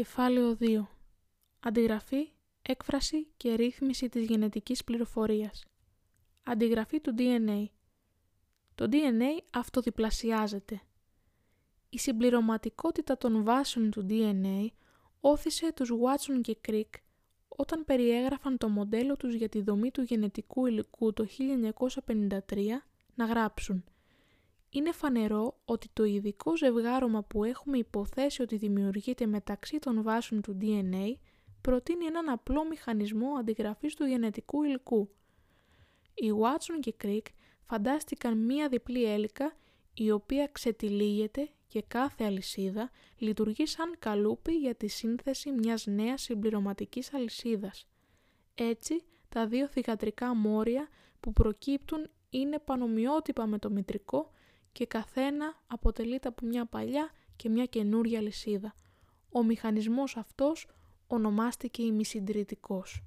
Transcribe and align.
Κεφάλαιο 0.00 0.56
2. 0.60 0.86
Αντιγραφή, 1.60 2.28
έκφραση 2.62 3.26
και 3.36 3.54
ρύθμιση 3.54 4.08
της 4.08 4.24
γενετικής 4.24 4.84
πληροφορίας. 4.84 5.64
Αντιγραφή 6.42 7.00
του 7.00 7.14
DNA. 7.18 7.64
Το 8.74 8.88
DNA 8.90 9.42
αυτοδιπλασιάζεται. 9.52 10.80
Η 11.88 11.98
συμπληρωματικότητα 11.98 13.18
των 13.18 13.44
βάσεων 13.44 13.90
του 13.90 14.06
DNA 14.08 14.66
όθησε 15.20 15.72
τους 15.72 15.90
Watson 15.90 16.40
και 16.40 16.58
Crick 16.68 16.90
όταν 17.48 17.84
περιέγραφαν 17.84 18.58
το 18.58 18.68
μοντέλο 18.68 19.16
τους 19.16 19.34
για 19.34 19.48
τη 19.48 19.62
δομή 19.62 19.90
του 19.90 20.02
γενετικού 20.02 20.66
υλικού 20.66 21.12
το 21.12 21.26
1953 22.06 22.38
να 23.14 23.24
γράψουν 23.24 23.84
είναι 24.70 24.92
φανερό 24.92 25.60
ότι 25.64 25.88
το 25.92 26.04
ειδικό 26.04 26.56
ζευγάρωμα 26.56 27.22
που 27.22 27.44
έχουμε 27.44 27.78
υποθέσει 27.78 28.42
ότι 28.42 28.56
δημιουργείται 28.56 29.26
μεταξύ 29.26 29.78
των 29.78 30.02
βάσεων 30.02 30.40
του 30.40 30.56
DNA 30.60 31.14
προτείνει 31.60 32.04
έναν 32.04 32.28
απλό 32.28 32.66
μηχανισμό 32.66 33.34
αντιγραφής 33.38 33.94
του 33.94 34.04
γενετικού 34.04 34.62
υλικού. 34.62 35.10
Οι 36.14 36.30
Watson 36.40 36.78
και 36.80 36.94
Crick 37.04 37.26
φαντάστηκαν 37.62 38.38
μία 38.38 38.68
διπλή 38.68 39.04
έλικα 39.04 39.52
η 39.94 40.10
οποία 40.10 40.48
ξετυλίγεται 40.52 41.50
και 41.66 41.82
κάθε 41.88 42.24
αλυσίδα 42.24 42.90
λειτουργεί 43.18 43.66
σαν 43.66 43.96
καλούπι 43.98 44.52
για 44.52 44.74
τη 44.74 44.86
σύνθεση 44.86 45.50
μιας 45.50 45.86
νέας 45.86 46.22
συμπληρωματικής 46.22 47.14
αλυσίδας. 47.14 47.86
Έτσι, 48.54 49.02
τα 49.28 49.46
δύο 49.46 49.68
θυγατρικά 49.68 50.34
μόρια 50.34 50.88
που 51.20 51.32
προκύπτουν 51.32 52.10
είναι 52.30 52.58
πανομοιότυπα 52.58 53.46
με 53.46 53.58
το 53.58 53.70
μητρικό 53.70 54.30
και 54.72 54.86
καθένα 54.86 55.62
αποτελείται 55.66 56.28
από 56.28 56.46
μια 56.46 56.66
παλιά 56.66 57.10
και 57.36 57.48
μια 57.48 57.64
καινούρια 57.64 58.20
λυσίδα. 58.20 58.74
Ο 59.32 59.42
μηχανισμός 59.42 60.16
αυτός 60.16 60.66
ονομάστηκε 61.06 61.82
ημισυντηρητικός. 61.82 63.02